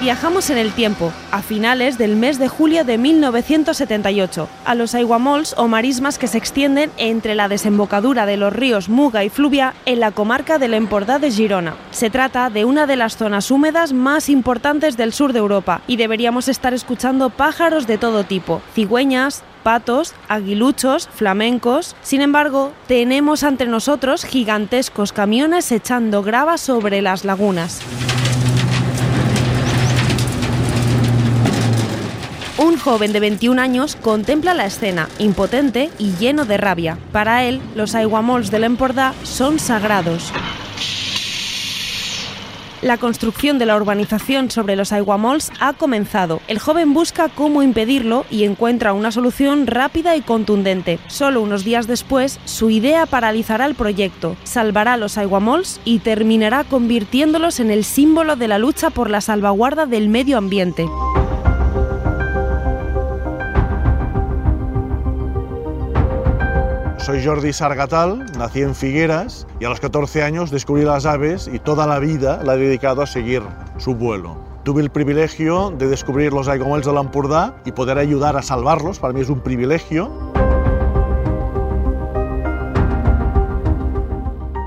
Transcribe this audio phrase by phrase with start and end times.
[0.00, 5.54] Viajamos en el tiempo, a finales del mes de julio de 1978, a los aiguamols
[5.56, 10.00] o marismas que se extienden entre la desembocadura de los ríos Muga y Fluvia en
[10.00, 11.76] la comarca del Empordà de Girona.
[11.92, 15.96] Se trata de una de las zonas húmedas más importantes del sur de Europa y
[15.96, 21.96] deberíamos estar escuchando pájaros de todo tipo, cigüeñas, patos, aguiluchos, flamencos.
[22.02, 27.80] Sin embargo, tenemos ante nosotros gigantescos camiones echando grava sobre las lagunas.
[32.58, 36.96] Un joven de 21 años contempla la escena, impotente y lleno de rabia.
[37.12, 40.32] Para él, los aiguamols del Empordà son sagrados.
[42.80, 46.40] La construcción de la urbanización sobre los aiguamols ha comenzado.
[46.48, 50.98] El joven busca cómo impedirlo y encuentra una solución rápida y contundente.
[51.08, 57.60] Solo unos días después, su idea paralizará el proyecto, salvará los aiguamols y terminará convirtiéndolos
[57.60, 60.86] en el símbolo de la lucha por la salvaguarda del medio ambiente.
[67.06, 71.60] Soy Jordi Sargatal, nací en Figueras y a los 14 años descubrí las aves y
[71.60, 73.44] toda la vida la he dedicado a seguir
[73.78, 74.36] su vuelo.
[74.64, 79.12] Tuve el privilegio de descubrir los aiguamols de l'Empordà y poder ayudar a salvarlos, para
[79.12, 80.10] mí es un privilegio.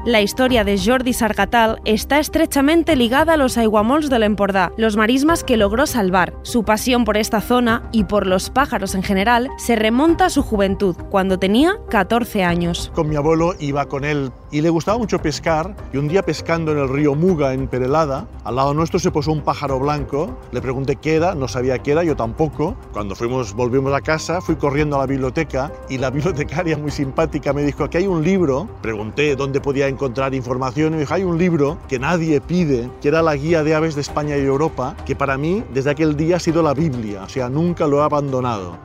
[0.05, 5.43] La historia de Jordi Sargatal está estrechamente ligada a los aiguamols del Empordà, los marismas
[5.43, 6.33] que logró salvar.
[6.41, 10.41] Su pasión por esta zona y por los pájaros en general se remonta a su
[10.41, 12.93] juventud, cuando tenía 14 años.
[12.95, 16.71] Con mi abuelo iba con él y le gustaba mucho pescar y un día pescando
[16.71, 20.61] en el río Muga en Perelada, al lado nuestro se posó un pájaro blanco, le
[20.61, 22.77] pregunté qué era, no sabía qué era, yo tampoco.
[22.93, 27.51] Cuando fuimos, volvimos a casa, fui corriendo a la biblioteca y la bibliotecaria muy simpática
[27.51, 31.23] me dijo, aquí hay un libro, pregunté dónde podía encontrar información y me dijo, hay
[31.23, 34.95] un libro que nadie pide, que era la guía de aves de España y Europa,
[35.05, 38.03] que para mí desde aquel día ha sido la Biblia, o sea, nunca lo he
[38.03, 38.77] abandonado.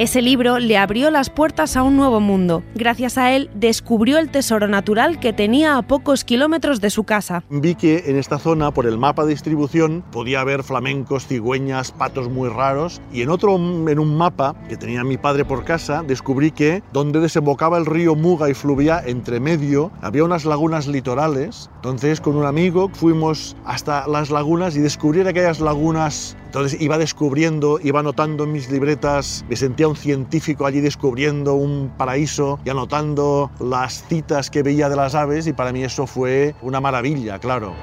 [0.00, 2.62] Ese libro le abrió las puertas a un nuevo mundo.
[2.74, 7.44] Gracias a él descubrió el tesoro natural que tenía a pocos kilómetros de su casa.
[7.50, 12.30] Vi que en esta zona, por el mapa de distribución, podía haber flamencos, cigüeñas, patos
[12.30, 13.02] muy raros.
[13.12, 17.20] Y en otro, en un mapa que tenía mi padre por casa, descubrí que donde
[17.20, 21.68] desembocaba el río Muga y Fluvia, entre medio, había unas lagunas litorales.
[21.74, 27.78] Entonces, con un amigo fuimos hasta las lagunas y descubrí aquellas lagunas entonces iba descubriendo,
[27.80, 33.50] iba anotando en mis libretas, me sentía un científico allí descubriendo un paraíso y anotando
[33.60, 37.74] las citas que veía de las aves y para mí eso fue una maravilla, claro.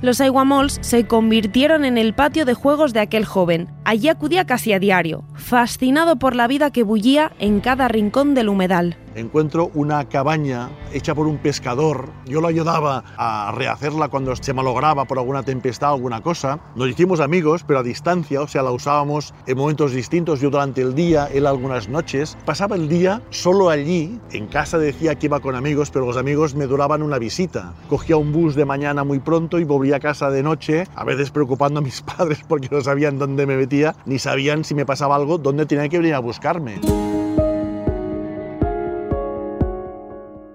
[0.00, 3.68] Los aiguamols se convirtieron en el patio de juegos de aquel joven.
[3.84, 8.48] Allí acudía casi a diario, fascinado por la vida que bullía en cada rincón del
[8.48, 12.08] humedal encuentro una cabaña hecha por un pescador.
[12.26, 16.60] Yo lo ayudaba a rehacerla cuando se malograba por alguna tempestad o alguna cosa.
[16.74, 20.40] Nos hicimos amigos, pero a distancia, o sea, la usábamos en momentos distintos.
[20.40, 22.36] Yo durante el día, él algunas noches.
[22.44, 24.20] Pasaba el día solo allí.
[24.32, 27.74] En casa decía que iba con amigos, pero los amigos me duraban una visita.
[27.88, 31.30] Cogía un bus de mañana muy pronto y volvía a casa de noche, a veces
[31.30, 35.16] preocupando a mis padres porque no sabían dónde me metía, ni sabían si me pasaba
[35.16, 36.80] algo, dónde tenía que venir a buscarme.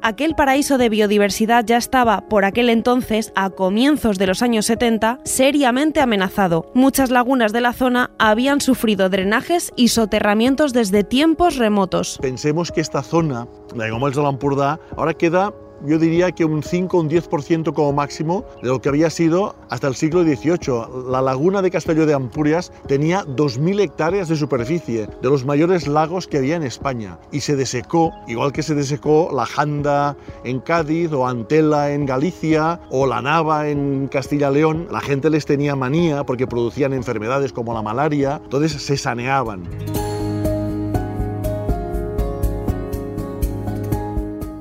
[0.03, 5.19] Aquel paraíso de biodiversidad ya estaba, por aquel entonces, a comienzos de los años 70,
[5.23, 6.69] seriamente amenazado.
[6.75, 12.19] Muchas lagunas de la zona habían sufrido drenajes y soterramientos desde tiempos remotos.
[12.21, 15.53] Pensemos que esta zona, la de Gomells ahora queda
[15.85, 19.55] yo diría que un 5 o un 10% como máximo de lo que había sido
[19.69, 21.09] hasta el siglo XVIII.
[21.09, 26.27] La laguna de Castelló de Ampurias tenía 2.000 hectáreas de superficie, de los mayores lagos
[26.27, 31.11] que había en España, y se desecó, igual que se desecó la Janda en Cádiz,
[31.11, 34.87] o Antela en Galicia, o la Nava en Castilla-León.
[34.91, 39.63] La gente les tenía manía porque producían enfermedades como la malaria, entonces se saneaban.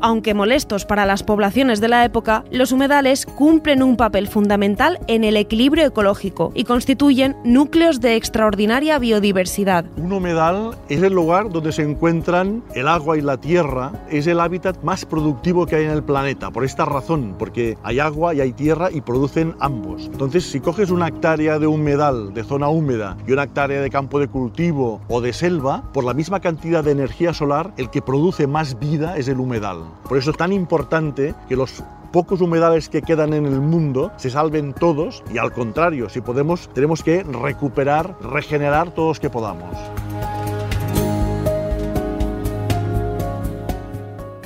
[0.04, 5.22] Aunque molestos para las poblaciones de la época, los humedales cumplen un papel fundamental en
[5.22, 9.84] el equilibrio ecológico y constituyen núcleos de extraordinaria biodiversidad.
[9.96, 14.40] Un humedal es el lugar donde se encuentran el agua y la tierra, es el
[14.40, 18.40] hábitat más productivo que hay en el planeta, por esta razón, porque hay agua y
[18.40, 20.06] hay tierra y producen ambos.
[20.06, 24.18] Entonces, si coges una hectárea de humedal, de zona húmeda, y una hectárea de campo
[24.18, 28.48] de cultivo o de selva, por la misma cantidad de energía solar, el que produce
[28.48, 29.91] más vida es el humedal.
[30.08, 34.30] Por eso es tan importante que los pocos humedales que quedan en el mundo se
[34.30, 39.74] salven todos y al contrario, si podemos, tenemos que recuperar, regenerar todos los que podamos.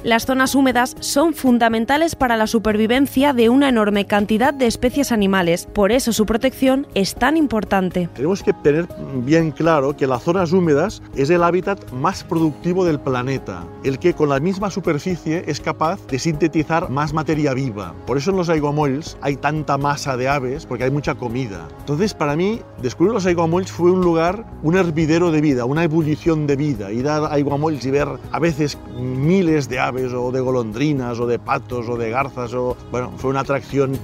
[0.07, 5.67] Las zonas húmedas son fundamentales para la supervivencia de una enorme cantidad de especies animales,
[5.73, 8.09] por eso su protección es tan importante.
[8.15, 8.87] Tenemos que tener
[9.25, 14.15] bien claro que las zonas húmedas es el hábitat más productivo del planeta, el que
[14.15, 17.93] con la misma superficie es capaz de sintetizar más materia viva.
[18.07, 21.67] Por eso en los aiguamolls hay tanta masa de aves, porque hay mucha comida.
[21.81, 26.47] Entonces, para mí, descubrir los aiguamolls fue un lugar, un hervidero de vida, una ebullición
[26.47, 26.93] de vida.
[26.93, 31.39] Ir a aiguamolls y ver a veces miles de aves o de golondrinas o de
[31.39, 33.99] patos o de garzas o bueno, fue una atracción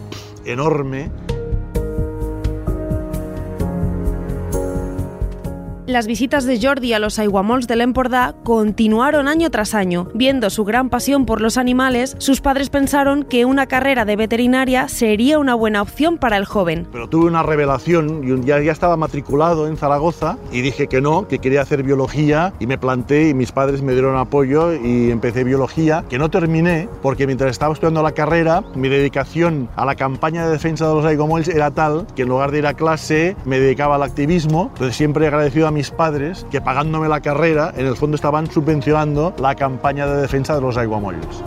[0.44, 1.11] enorme
[5.93, 10.09] Las visitas de Jordi a los aiguamols del Empordà continuaron año tras año.
[10.15, 14.89] Viendo su gran pasión por los animales, sus padres pensaron que una carrera de veterinaria
[14.89, 16.89] sería una buena opción para el joven.
[16.91, 21.29] Pero tuve una revelación y ya, ya estaba matriculado en Zaragoza y dije que no,
[21.29, 25.44] que quería hacer biología y me planté y mis padres me dieron apoyo y empecé
[25.44, 30.47] biología, que no terminé porque mientras estaba estudiando la carrera, mi dedicación a la campaña
[30.47, 33.61] de defensa de los aiguamols era tal que en lugar de ir a clase me
[33.61, 34.71] dedicaba al activismo.
[34.73, 38.14] Entonces siempre he agradecido a mi mis padres que pagándome la carrera, en el fondo
[38.14, 41.43] estaban subvencionando la campaña de defensa de los aiguamollos.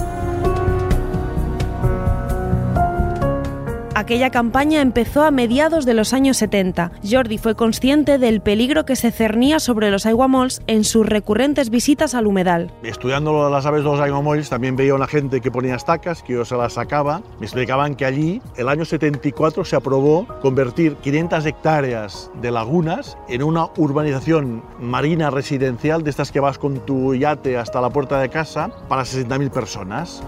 [3.98, 6.92] Aquella campaña empezó a mediados de los años 70.
[7.10, 12.14] Jordi fue consciente del peligro que se cernía sobre los aiguamolls en sus recurrentes visitas
[12.14, 12.74] al humedal.
[12.84, 16.44] Estudiando las aves de los aiguamolls también veía una gente que ponía estacas, que yo
[16.44, 17.22] se las sacaba.
[17.40, 23.44] Me explicaban que allí, el año 74, se aprobó convertir 500 hectáreas de lagunas en
[23.44, 28.28] una urbanización marina residencial de estas que vas con tu yate hasta la puerta de
[28.28, 30.22] casa para 60.000 personas.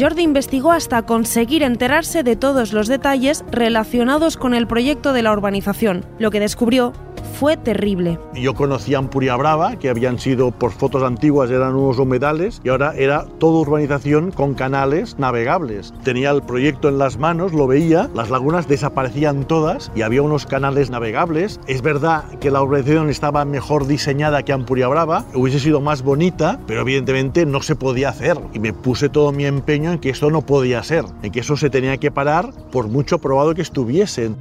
[0.00, 5.30] Jordi investigó hasta conseguir enterarse de todos los detalles relacionados con el proyecto de la
[5.30, 6.06] urbanización.
[6.18, 8.18] Lo que descubrió fue terrible.
[8.34, 12.94] Yo conocía Ampuria Brava, que habían sido, por fotos antiguas, eran unos humedales, y ahora
[12.96, 15.92] era toda urbanización con canales navegables.
[16.04, 20.46] Tenía el proyecto en las manos, lo veía, las lagunas desaparecían todas y había unos
[20.46, 21.60] canales navegables.
[21.66, 26.60] Es verdad que la urbanización estaba mejor diseñada que Ampuria Brava, hubiese sido más bonita,
[26.66, 28.38] pero evidentemente no se podía hacer.
[28.52, 31.56] Y me puse todo mi empeño en que esto no podía ser, en que eso
[31.56, 34.36] se tenía que parar por mucho probado que estuviesen.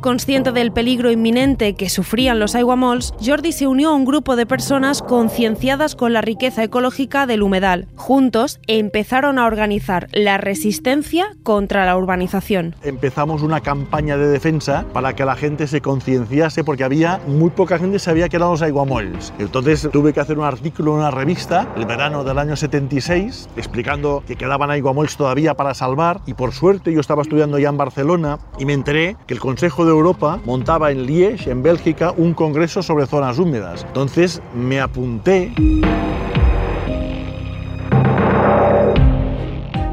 [0.00, 4.46] Consciente del peligro inminente que sufrían los aiguamols, Jordi se unió a un grupo de
[4.46, 7.86] personas concienciadas con la riqueza ecológica del humedal.
[7.96, 12.76] Juntos empezaron a organizar la resistencia contra la urbanización.
[12.82, 17.78] Empezamos una campaña de defensa para que la gente se concienciase porque había muy poca
[17.78, 19.34] gente sabía que eran los aiguamols.
[19.38, 24.22] Entonces tuve que hacer un artículo en una revista el verano del año 76 explicando
[24.26, 28.38] que quedaban aiguamols todavía para salvar y por suerte yo estaba estudiando ya en Barcelona
[28.58, 33.06] y me enteré que el Consejo Europa montaba en Liège, en Bélgica, un congreso sobre
[33.06, 33.84] zonas húmedas.
[33.88, 35.52] Entonces me apunté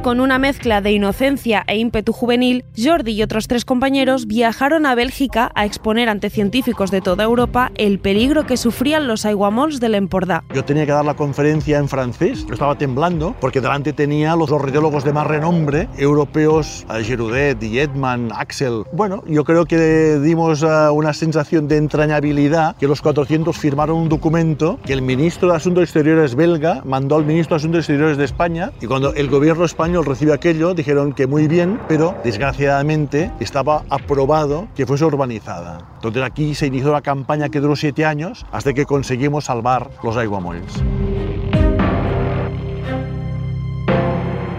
[0.08, 4.96] Con una mezcla de inocencia e ímpetu juvenil, Jordi y otros tres compañeros viajaron a
[4.96, 9.96] Bélgica a exponer ante científicos de toda Europa el peligro que sufrían los aiguamols del
[9.96, 10.46] Empordà.
[10.54, 14.50] Yo tenía que dar la conferencia en francés, yo estaba temblando porque delante tenía los
[14.50, 18.84] ornitólogos de más renombre europeos, Giroudet, Dietman, Axel.
[18.94, 24.08] Bueno, yo creo que dimos uh, una sensación de entrañabilidad que los 400 firmaron un
[24.08, 28.24] documento que el ministro de Asuntos Exteriores belga mandó al ministro de Asuntos Exteriores de
[28.24, 33.84] España y cuando el gobierno español recibió aquello, dijeron que muy bien, pero desgraciadamente estaba
[33.90, 35.88] aprobado que fuese urbanizada.
[35.96, 40.18] Entonces aquí se inició una campaña que duró siete años hasta que conseguimos salvar los.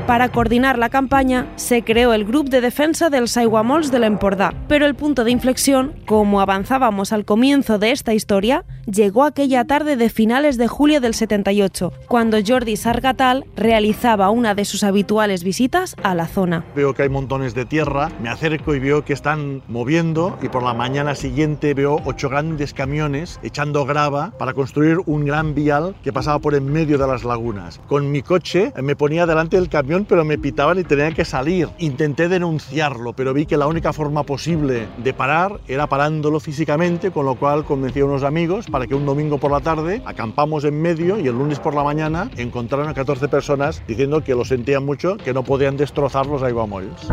[0.08, 4.86] Para coordinar la campaña, se creó el Grupo de Defensa del Aiguamolls de l'Empordà, pero
[4.86, 10.08] el punto de inflexión, como avanzábamos al comienzo de esta historia, llegó aquella tarde de
[10.08, 16.14] finales de julio del 78, cuando Jordi Sargatal realizaba una de sus habituales visitas a
[16.14, 16.64] la zona.
[16.74, 20.62] Veo que hay montones de tierra, me acerco y veo que están moviendo y por
[20.62, 26.14] la mañana siguiente veo ocho grandes camiones echando grava para construir un gran vial que
[26.14, 27.78] pasaba por en medio de las lagunas.
[27.88, 31.68] Con mi coche me ponía delante del camión pero me pitaban y tenía que salir.
[31.78, 37.26] Intenté denunciarlo pero vi que la única forma posible de parar era parándolo físicamente, con
[37.26, 40.80] lo cual convencí a unos amigos para que un domingo por la tarde acampamos en
[40.80, 44.84] medio y el lunes por la mañana encontraron a 14 personas diciendo que lo sentían
[44.84, 47.08] mucho, que no podían destrozar los aiguamolls.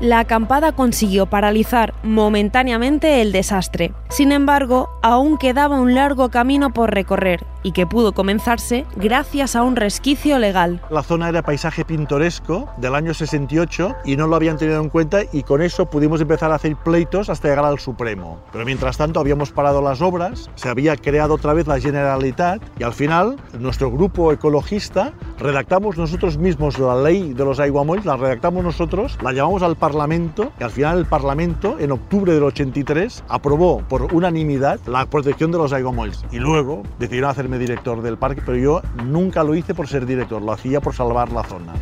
[0.00, 3.92] La acampada consiguió paralizar momentáneamente el desastre.
[4.10, 9.62] Sin embargo, aún quedaba un largo camino por recorrer y que pudo comenzarse gracias a
[9.62, 10.80] un resquicio legal.
[10.90, 15.20] La zona era paisaje pintoresco del año 68 y no lo habían tenido en cuenta
[15.32, 18.38] y con eso pudimos empezar a hacer pleitos hasta llegar al Supremo.
[18.52, 22.82] Pero mientras tanto habíamos parado las obras, se había creado otra vez la Generalitat y
[22.82, 28.64] al final nuestro grupo ecologista redactamos nosotros mismos la ley de los aiguamolls, la redactamos
[28.64, 33.78] nosotros, la llevamos al Parlamento y al final el Parlamento en octubre del 83 aprobó
[33.88, 38.58] por unanimidad la protección de los aiguamolls y luego decidieron hacerme director del parque, pero
[38.58, 41.72] yo nunca lo hice por ser director, lo hacía por salvar la zona.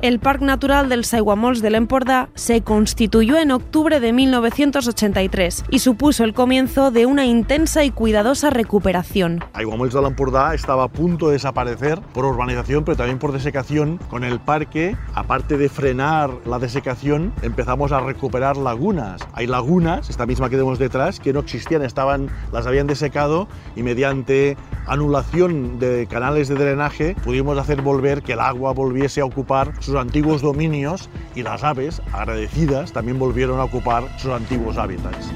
[0.00, 6.22] El Parque Natural del Aiguamolls de l'Empordà se constituyó en octubre de 1983 y supuso
[6.22, 9.40] el comienzo de una intensa y cuidadosa recuperación.
[9.54, 13.98] Aiguamolls de l'Empordà estaba a punto de desaparecer por urbanización, pero también por desecación.
[14.08, 19.26] Con el parque, aparte de frenar la desecación, empezamos a recuperar lagunas.
[19.32, 23.82] Hay lagunas, esta misma que tenemos detrás, que no existían, estaban, las habían desecado y
[23.82, 29.72] mediante anulación de canales de drenaje pudimos hacer volver que el agua volviese a ocupar
[29.88, 35.32] sus antiguos dominios y las aves, agradecidas, también volvieron a ocupar sus antiguos hábitats.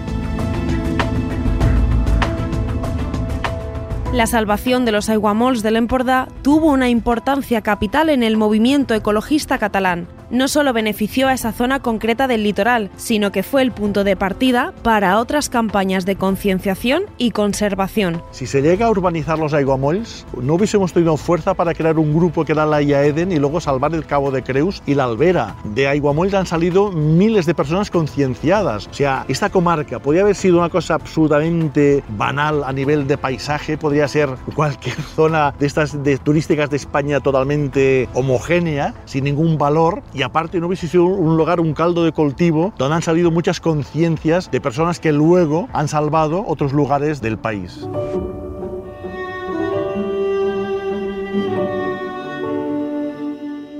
[4.13, 9.57] La salvación de los aiguamolls de l'Empordà tuvo una importancia capital en el movimiento ecologista
[9.57, 10.07] catalán.
[10.33, 14.17] No solo benefició a esa zona concreta del litoral, sino que fue el punto de
[14.17, 18.23] partida para otras campañas de concienciación y conservación.
[18.31, 22.47] Si se llega a urbanizar los aiguamolls, no hubiésemos tenido fuerza para crear un grupo
[22.47, 25.55] que era la IAEDEN y luego salvar el Cabo de Creus y la Albera.
[25.65, 28.87] De aiguamolls han salido miles de personas concienciadas.
[28.87, 33.77] O sea, esta comarca podría haber sido una cosa absolutamente banal a nivel de paisaje,
[33.77, 40.03] podría ser cualquier zona de estas de turísticas de España totalmente homogénea, sin ningún valor,
[40.15, 43.61] y aparte no hubiese sido un lugar, un caldo de cultivo, donde han salido muchas
[43.61, 47.87] conciencias de personas que luego han salvado otros lugares del país.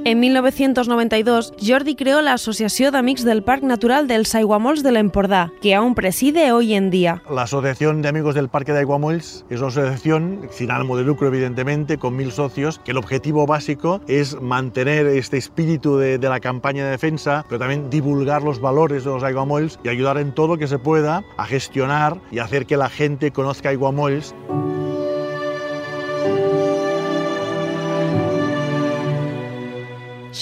[0.05, 5.77] En 1992, Jordi creó la Asociació d'Amics del Parc Natural dels Aiguamolls de l'Empordà, que
[5.77, 7.23] aún preside hoy en día.
[7.31, 11.29] La Asociación de Amigos del Parque de Aiguamolls es una asociación sin ánimo de lucro,
[11.29, 16.41] evidentemente, con mil socios, que el objetivo básico es mantener este espíritu de, de la
[16.41, 20.49] campaña de defensa, pero también divulgar los valores de los aiguamolls y ayudar en todo
[20.49, 24.35] lo que se pueda a gestionar y hacer que la gente conozca aiguamolls.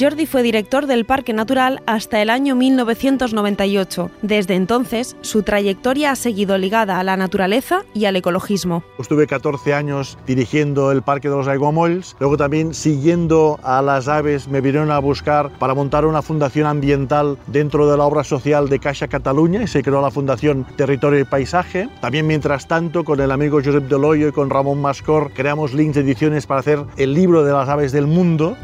[0.00, 4.11] Jordi fue director del Parque Natural hasta el año 1998.
[4.23, 8.83] Desde entonces, su trayectoria ha seguido ligada a la naturaleza y al ecologismo.
[8.99, 14.49] Estuve 14 años dirigiendo el Parque de los Aiguamolls, luego también siguiendo a las aves
[14.49, 18.78] me vinieron a buscar para montar una fundación ambiental dentro de la obra social de
[18.78, 21.90] Caixa Cataluña y se creó la Fundación Territorio y Paisaje.
[22.00, 26.47] También mientras tanto con el amigo Josep Deloyo y con Ramón Mascor creamos links ediciones
[26.47, 28.57] para hacer el libro de las aves del mundo.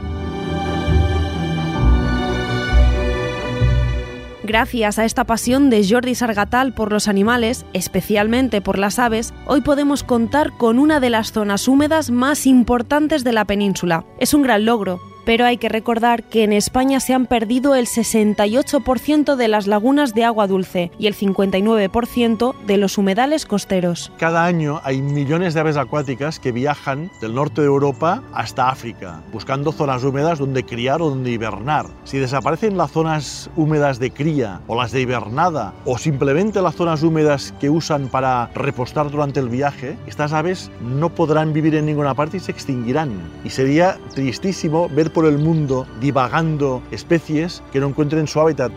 [4.47, 9.61] Gracias a esta pasión de Jordi Sargatal por los animales, especialmente por las aves, hoy
[9.61, 14.05] podemos contar con una de las zonas húmedas más importantes de la península.
[14.21, 17.87] Es un gran logro, pero hay que recordar que en España se han perdido el
[17.87, 24.13] 68% de las lagunas de agua dulce y el 59% de los humedales costeros.
[24.19, 29.21] Cada año hay millones de aves acuáticas que viajan del norte de Europa hasta África,
[29.33, 31.87] buscando zonas húmedas donde criar o donde hibernar.
[32.05, 37.03] Si desaparecen las zonas húmedas de cría o las de hibernada o simplemente las zonas
[37.03, 42.15] húmedas que usan para repostar durante el viaje, estas aves no podrán vivir en ninguna
[42.15, 43.11] parte y se extinguirán.
[43.45, 48.71] Y sería tristísimo ver por el mundo divagando especies que no encuentren su hábitat.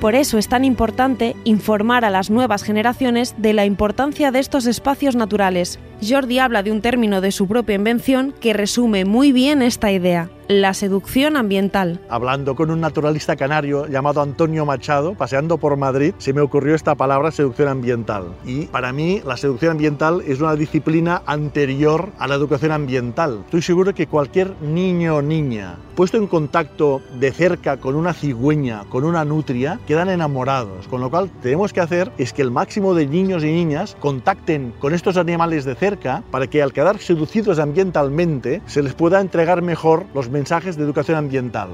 [0.00, 4.64] Por eso es tan importante informar a las nuevas generaciones de la importancia de estos
[4.64, 5.78] espacios naturales.
[6.00, 10.30] Jordi habla de un término de su propia invención que resume muy bien esta idea
[10.48, 12.00] la seducción ambiental.
[12.08, 16.94] Hablando con un naturalista canario llamado Antonio Machado, paseando por Madrid, se me ocurrió esta
[16.94, 18.34] palabra seducción ambiental.
[18.46, 23.42] Y para mí la seducción ambiental es una disciplina anterior a la educación ambiental.
[23.44, 28.84] Estoy seguro que cualquier niño o niña puesto en contacto de cerca con una cigüeña,
[28.88, 30.86] con una nutria, quedan enamorados.
[30.86, 34.72] Con lo cual tenemos que hacer es que el máximo de niños y niñas contacten
[34.78, 39.60] con estos animales de cerca para que al quedar seducidos ambientalmente se les pueda entregar
[39.60, 40.30] mejor los
[40.76, 41.70] de educación ambiental.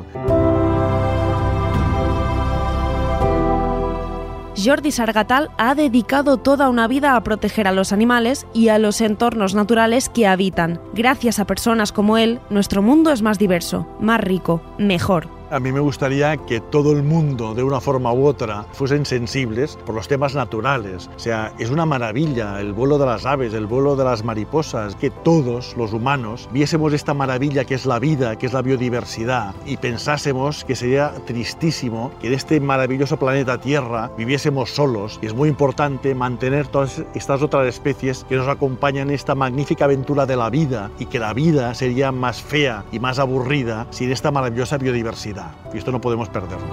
[4.57, 9.01] Jordi Sargatal ha dedicado toda una vida a proteger a los animales y a los
[9.01, 10.81] entornos naturales que habitan.
[10.95, 15.34] Gracias a personas como él, nuestro mundo es más diverso, más rico, mejor.
[15.51, 19.77] A mí me gustaría que todo el mundo, de una forma u otra, fuesen sensibles
[19.85, 21.11] por los temas naturales.
[21.15, 24.97] O sea, es una maravilla el vuelo de las aves, el vuelo de las mariposas,
[24.97, 29.55] que todos los humanos viésemos esta maravilla que es la vida, que es la biodiversidad,
[29.67, 35.19] y pensásemos que sería tristísimo que en este maravilloso planeta Tierra viviésemos solos.
[35.21, 39.85] Y es muy importante mantener todas estas otras especies que nos acompañan en esta magnífica
[39.85, 44.11] aventura de la vida y que la vida sería más fea y más aburrida sin
[44.11, 45.34] esta maravillosa biodiversidad.
[45.73, 46.67] Y esto no podemos perderlo.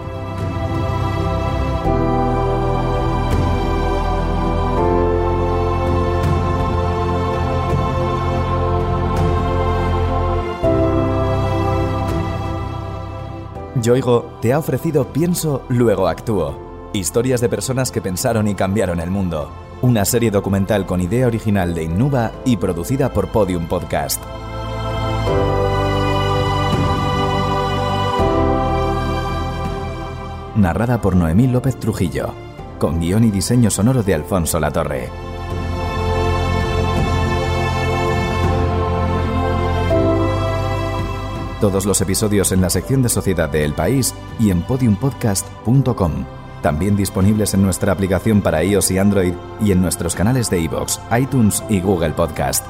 [13.82, 16.90] Yoigo te ha ofrecido Pienso, luego actúo.
[16.94, 19.50] Historias de personas que pensaron y cambiaron el mundo.
[19.82, 24.22] Una serie documental con idea original de Innuba y producida por Podium Podcast.
[30.56, 32.34] Narrada por Noemí López Trujillo,
[32.80, 35.10] con guion y diseño sonoro de Alfonso Latorre.
[41.62, 46.26] Todos los episodios en la sección de Sociedad de El País y en podiumpodcast.com.
[46.64, 51.00] También disponibles en nuestra aplicación para iOS y Android y en nuestros canales de iVoox,
[51.20, 52.61] iTunes y Google Podcast.